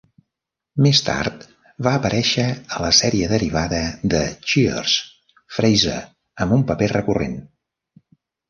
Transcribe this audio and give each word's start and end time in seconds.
Més 0.85 1.01
tard 1.09 1.43
va 1.87 1.91
aparèixer 1.97 2.45
a 2.77 2.81
la 2.85 2.89
sèrie 3.01 3.29
derivada 3.33 3.83
de 4.15 4.23
"Cheers" 4.53 4.97
"Fraiser" 5.59 5.99
amb 6.47 6.57
un 6.59 6.69
paper 6.73 6.93
recurrent. 6.97 7.41